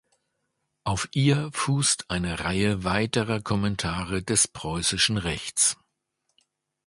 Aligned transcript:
Auf 0.83 1.09
ihr 1.11 1.51
fußt 1.53 2.09
eine 2.09 2.39
Reihe 2.39 2.83
weiterer 2.83 3.39
Kommentare 3.39 4.23
des 4.23 4.47
preußischen 4.47 5.19
Rechts. 5.19 5.77